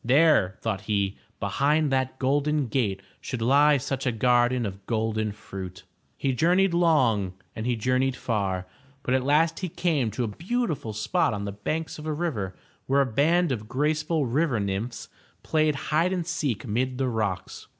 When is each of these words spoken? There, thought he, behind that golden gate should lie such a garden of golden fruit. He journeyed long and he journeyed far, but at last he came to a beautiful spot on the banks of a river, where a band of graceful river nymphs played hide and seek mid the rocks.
There, 0.03 0.57
thought 0.61 0.81
he, 0.89 1.15
behind 1.39 1.91
that 1.91 2.17
golden 2.17 2.65
gate 2.65 3.03
should 3.21 3.39
lie 3.39 3.77
such 3.77 4.07
a 4.07 4.11
garden 4.11 4.65
of 4.65 4.83
golden 4.87 5.31
fruit. 5.31 5.83
He 6.17 6.33
journeyed 6.33 6.73
long 6.73 7.33
and 7.55 7.67
he 7.67 7.75
journeyed 7.75 8.15
far, 8.15 8.65
but 9.03 9.13
at 9.13 9.23
last 9.23 9.59
he 9.59 9.69
came 9.69 10.09
to 10.09 10.23
a 10.23 10.27
beautiful 10.27 10.93
spot 10.93 11.35
on 11.35 11.45
the 11.45 11.51
banks 11.51 11.99
of 11.99 12.07
a 12.07 12.13
river, 12.13 12.55
where 12.87 13.01
a 13.01 13.05
band 13.05 13.51
of 13.51 13.69
graceful 13.69 14.25
river 14.25 14.59
nymphs 14.59 15.07
played 15.43 15.75
hide 15.75 16.11
and 16.11 16.25
seek 16.25 16.65
mid 16.65 16.97
the 16.97 17.07
rocks. 17.07 17.67